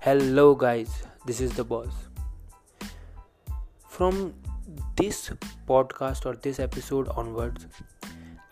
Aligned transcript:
Hello, 0.00 0.54
guys, 0.54 1.02
this 1.26 1.40
is 1.40 1.50
the 1.54 1.64
boss. 1.64 1.92
From 3.88 4.32
this 4.94 5.32
podcast 5.66 6.24
or 6.24 6.36
this 6.36 6.60
episode 6.60 7.08
onwards, 7.16 7.66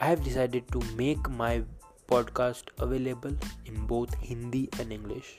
I 0.01 0.07
have 0.07 0.25
decided 0.25 0.65
to 0.73 0.81
make 0.97 1.31
my 1.31 1.63
podcast 2.09 2.65
available 2.81 3.33
in 3.65 3.87
both 3.87 4.13
Hindi 4.15 4.69
and 4.81 4.93
English. 4.93 5.37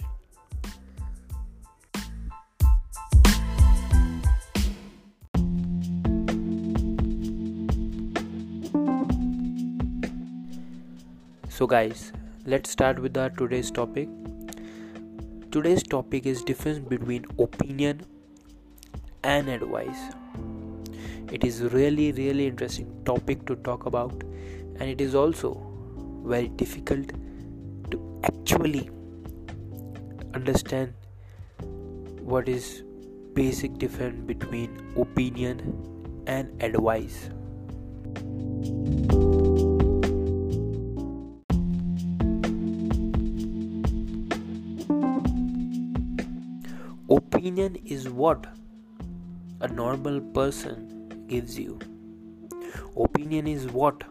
So, 11.49 11.67
guys, 11.67 12.13
let's 12.45 12.69
start 12.69 12.97
with 12.99 13.17
our 13.17 13.29
today's 13.29 13.69
topic 13.69 14.07
Today's 15.57 15.81
topic 15.81 16.27
is 16.27 16.43
difference 16.43 16.77
between 16.87 17.25
opinion 17.39 18.05
and 19.23 19.49
advice. 19.49 20.01
It 21.31 21.43
is 21.43 21.61
really 21.75 22.11
really 22.11 22.45
interesting 22.45 22.91
topic 23.05 23.43
to 23.47 23.55
talk 23.67 23.87
about 23.87 24.11
and 24.79 24.83
it 24.83 25.01
is 25.01 25.15
also 25.15 25.49
very 26.33 26.49
difficult 26.49 27.11
to 27.89 28.21
actually 28.25 28.91
understand 30.35 30.93
what 32.21 32.47
is 32.47 32.83
basic 33.33 33.79
difference 33.79 34.21
between 34.27 34.79
opinion 34.95 35.63
and 36.27 36.61
advice. 36.61 37.31
Opinion 47.47 47.77
is 47.85 48.09
what 48.09 48.45
a 49.61 49.67
normal 49.69 50.19
person 50.37 51.25
gives 51.27 51.57
you. 51.57 51.79
Opinion 52.97 53.47
is 53.47 53.67
what 53.67 54.03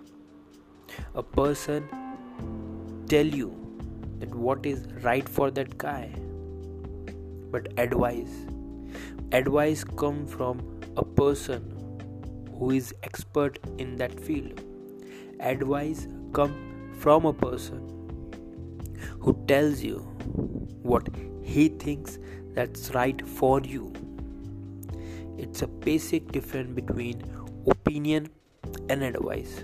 a 1.15 1.23
person 1.23 1.85
tell 3.09 3.27
you 3.27 3.51
that 4.21 4.35
what 4.35 4.65
is 4.65 4.87
right 5.03 5.29
for 5.29 5.51
that 5.51 5.77
guy. 5.77 6.15
But 7.51 7.69
advice 7.77 8.33
advice 9.33 9.85
come 9.85 10.27
from 10.27 10.65
a 10.97 11.05
person 11.05 11.69
who 12.59 12.71
is 12.71 12.95
expert 13.03 13.59
in 13.77 13.97
that 13.97 14.19
field. 14.19 14.63
Advice 15.41 16.09
come 16.33 16.57
from 16.99 17.27
a 17.27 17.35
person 17.35 17.85
who 19.21 19.39
tells 19.47 19.83
you 19.83 19.99
what 20.95 21.07
he 21.43 21.69
thinks 21.69 22.19
that's 22.57 22.91
right 22.95 23.21
for 23.39 23.61
you. 23.61 23.93
It's 25.39 25.61
a 25.63 25.67
basic 25.67 26.33
difference 26.33 26.73
between 26.75 27.23
opinion 27.67 28.29
and 28.89 29.03
advice. 29.03 29.59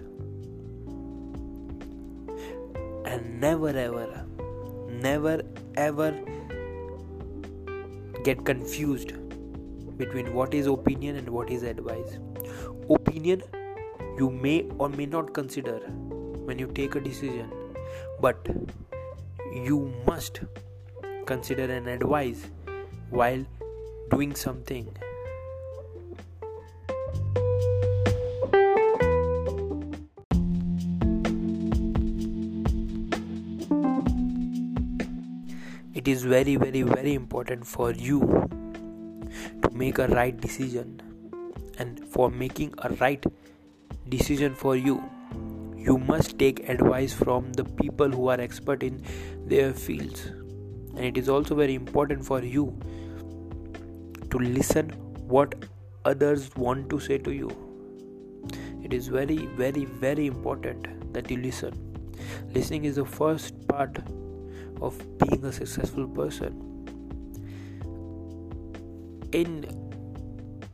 And 3.06 3.40
never 3.40 3.70
ever, 3.70 4.26
never 4.88 5.40
ever 5.76 6.12
get 8.24 8.44
confused 8.44 9.14
between 9.96 10.32
what 10.34 10.52
is 10.52 10.66
opinion 10.66 11.16
and 11.16 11.28
what 11.30 11.50
is 11.50 11.62
advice. 11.62 12.18
Opinion 12.90 13.42
you 14.18 14.30
may 14.30 14.66
or 14.78 14.90
may 14.90 15.06
not 15.06 15.32
consider 15.32 15.78
when 16.48 16.58
you 16.58 16.66
take 16.66 16.94
a 16.94 17.00
decision, 17.00 17.50
but 18.20 18.46
you 19.54 19.92
must 20.06 20.40
consider 21.24 21.64
an 21.64 21.88
advice 21.88 22.50
while 23.12 23.44
doing 24.10 24.34
something. 24.34 24.88
It 35.94 36.08
is 36.08 36.24
very, 36.24 36.56
very, 36.56 36.82
very 36.82 37.14
important 37.14 37.66
for 37.66 37.92
you 37.92 38.20
to 39.62 39.70
make 39.70 39.98
a 39.98 40.08
right 40.08 40.38
decision, 40.40 41.00
and 41.78 42.04
for 42.08 42.30
making 42.30 42.74
a 42.78 42.88
right 42.94 43.24
decision 44.08 44.54
for 44.54 44.74
you, 44.74 45.02
you 45.76 45.98
must 45.98 46.38
take 46.38 46.68
advice 46.68 47.12
from 47.12 47.52
the 47.52 47.64
people 47.64 48.08
who 48.08 48.28
are 48.28 48.40
expert 48.40 48.82
in 48.82 49.02
their 49.46 49.72
fields 49.72 50.30
and 50.96 51.04
it 51.04 51.18
is 51.18 51.28
also 51.28 51.54
very 51.54 51.74
important 51.74 52.24
for 52.24 52.42
you 52.42 52.78
to 54.30 54.38
listen 54.38 54.90
what 55.36 55.54
others 56.04 56.50
want 56.56 56.88
to 56.90 56.98
say 57.00 57.18
to 57.18 57.32
you. 57.32 57.50
It 58.82 58.92
is 58.92 59.08
very 59.08 59.46
very 59.62 59.84
very 59.84 60.26
important 60.26 61.12
that 61.12 61.30
you 61.30 61.38
listen. 61.38 61.78
Listening 62.54 62.84
is 62.84 62.96
the 62.96 63.04
first 63.04 63.66
part 63.68 63.98
of 64.80 64.98
being 65.18 65.44
a 65.44 65.52
successful 65.52 66.08
person. 66.08 66.68
In 69.32 69.66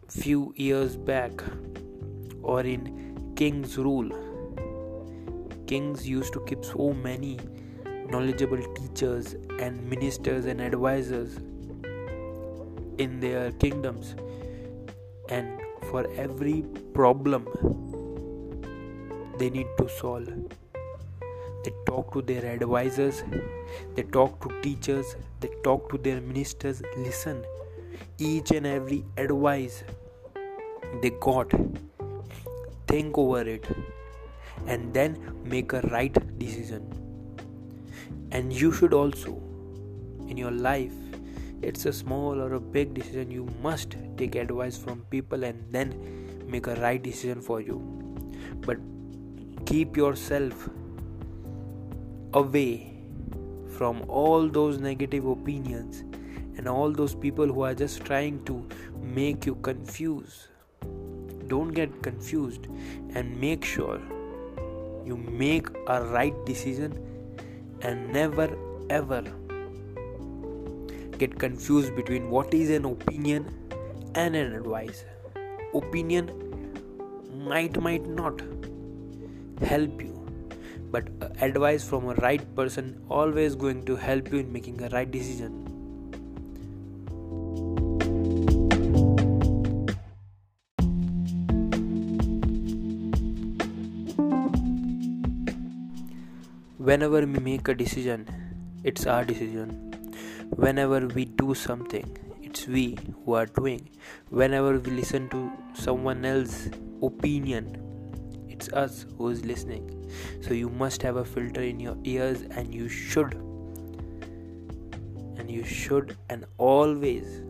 few 0.08 0.52
years 0.56 0.96
back 0.96 1.42
or 2.42 2.62
in 2.62 3.34
king's 3.36 3.76
rule 3.78 4.10
kings 5.68 6.08
used 6.08 6.32
to 6.32 6.40
keep 6.46 6.64
so 6.64 6.92
many 6.94 7.38
knowledgeable 8.10 8.62
teachers 8.74 9.34
and 9.58 9.82
ministers 9.88 10.46
and 10.46 10.60
advisors 10.60 11.36
in 12.98 13.20
their 13.20 13.52
kingdoms. 13.52 14.14
And 15.28 15.60
for 15.90 16.06
every 16.16 16.64
problem 16.94 17.46
they 19.38 19.50
need 19.50 19.68
to 19.78 19.88
solve 19.88 20.26
they 21.64 21.72
talk 21.86 22.12
to 22.12 22.22
their 22.22 22.44
advisors 22.52 23.22
they 23.94 24.02
talk 24.02 24.40
to 24.42 24.60
teachers 24.62 25.14
they 25.40 25.50
talk 25.62 25.88
to 25.90 25.98
their 25.98 26.20
ministers 26.20 26.82
listen. 26.96 27.44
Each 28.18 28.50
and 28.50 28.66
every 28.66 29.04
advice 29.16 29.84
they 31.02 31.10
got 31.10 31.52
think 32.86 33.16
over 33.16 33.42
it 33.42 33.66
and 34.66 34.92
then 34.92 35.16
make 35.44 35.72
a 35.72 35.80
right 35.82 36.16
decision 36.38 37.07
and 38.30 38.52
you 38.52 38.72
should 38.72 38.94
also. 38.94 39.42
In 40.28 40.36
your 40.36 40.50
life 40.50 40.92
it's 41.60 41.86
a 41.86 41.92
small 41.92 42.40
or 42.40 42.54
a 42.54 42.60
big 42.60 42.94
decision. 42.94 43.30
You 43.30 43.48
must 43.62 43.96
take 44.16 44.34
advice 44.36 44.76
from 44.76 45.04
people 45.10 45.44
and 45.44 45.64
then 45.70 46.46
make 46.46 46.66
a 46.66 46.74
right 46.76 47.02
decision 47.02 47.40
for 47.40 47.60
you. 47.60 47.78
But 48.60 48.78
keep 49.66 49.96
yourself 49.96 50.68
away 52.34 52.94
from 53.76 54.04
all 54.08 54.48
those 54.48 54.78
negative 54.78 55.26
opinions 55.26 56.04
and 56.56 56.68
all 56.68 56.92
those 56.92 57.14
people 57.14 57.46
who 57.46 57.62
are 57.62 57.74
just 57.74 58.04
trying 58.04 58.44
to 58.44 58.66
make 59.02 59.46
you 59.46 59.56
confused. 59.56 60.48
Don't 61.48 61.68
get 61.68 62.02
confused 62.02 62.66
and 63.14 63.40
make 63.40 63.64
sure 63.64 64.00
you 65.04 65.16
make 65.16 65.68
a 65.86 66.02
right 66.04 66.34
decision 66.44 66.92
and 67.82 68.12
never 68.12 68.48
ever 68.90 69.22
get 71.18 71.38
confused 71.38 71.94
between 71.96 72.30
what 72.30 72.54
is 72.54 72.70
an 72.70 72.84
opinion 72.84 73.48
and 74.14 74.36
an 74.36 74.52
advice. 74.52 75.04
Opinion 75.74 76.30
might 77.46 77.80
might 77.80 78.06
not 78.06 78.40
help 79.62 80.00
you 80.02 80.14
but 80.90 81.08
advice 81.40 81.84
from 81.84 82.08
a 82.08 82.14
right 82.14 82.44
person 82.54 83.00
always 83.08 83.54
going 83.54 83.84
to 83.84 83.96
help 83.96 84.32
you 84.32 84.38
in 84.38 84.52
making 84.52 84.80
a 84.82 84.88
right 84.88 85.10
decision 85.10 85.67
whenever 96.88 97.20
we 97.20 97.40
make 97.46 97.68
a 97.68 97.74
decision 97.74 98.20
it's 98.82 99.06
our 99.06 99.24
decision. 99.24 99.70
Whenever 100.64 101.06
we 101.08 101.24
do 101.40 101.54
something 101.54 102.16
it's 102.42 102.66
we 102.66 102.96
who 103.24 103.34
are 103.34 103.46
doing. 103.46 103.90
Whenever 104.30 104.78
we 104.78 104.92
listen 104.92 105.28
to 105.30 105.40
someone 105.74 106.24
else's 106.24 106.70
opinion 107.02 107.66
it's 108.48 108.72
us 108.72 109.04
who 109.16 109.28
is 109.28 109.44
listening. 109.44 109.90
So 110.40 110.54
you 110.54 110.70
must 110.70 111.02
have 111.02 111.16
a 111.16 111.24
filter 111.24 111.60
in 111.60 111.78
your 111.80 111.96
ears 112.04 112.42
and 112.52 112.72
you 112.72 112.88
should 112.88 113.34
and 115.36 115.50
you 115.50 115.64
should 115.64 116.16
and 116.30 116.46
always 116.56 117.42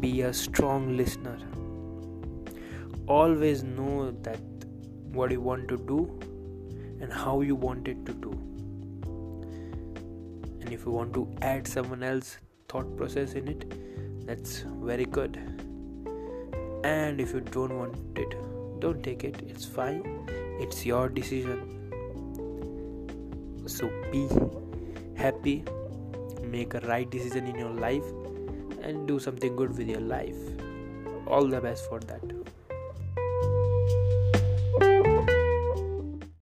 be 0.00 0.22
a 0.22 0.32
strong 0.32 0.96
listener. 0.96 1.38
Always 3.06 3.62
know 3.62 4.10
that 4.22 4.40
what 5.12 5.30
you 5.30 5.40
want 5.40 5.68
to 5.68 5.76
do 5.76 6.18
and 7.02 7.12
how 7.12 7.40
you 7.42 7.54
want 7.54 7.88
it 7.88 8.06
to 8.06 8.12
do. 8.12 8.30
And 10.60 10.72
if 10.72 10.86
you 10.86 10.92
want 10.92 11.12
to 11.14 11.28
add 11.42 11.68
someone 11.68 12.02
else 12.02 12.38
thought 12.68 12.96
process 12.96 13.34
in 13.34 13.48
it 13.48 14.26
that's 14.26 14.60
very 14.90 15.04
good. 15.04 15.36
And 16.84 17.20
if 17.20 17.34
you 17.34 17.40
don't 17.40 17.76
want 17.78 18.18
it 18.18 18.34
don't 18.82 19.02
take 19.02 19.22
it. 19.22 19.40
It's 19.48 19.64
fine. 19.64 20.02
It's 20.60 20.84
your 20.84 21.08
decision. 21.08 21.60
So 23.66 23.90
be 24.10 24.28
happy. 25.14 25.64
Make 26.42 26.74
a 26.74 26.80
right 26.80 27.08
decision 27.08 27.46
in 27.46 27.58
your 27.64 27.70
life 27.70 28.04
and 28.82 29.06
do 29.06 29.20
something 29.20 29.54
good 29.54 29.78
with 29.78 29.88
your 29.88 30.00
life. 30.00 30.36
All 31.28 31.46
the 31.46 31.60
best 31.60 31.88
for 31.88 32.00
that 32.00 32.22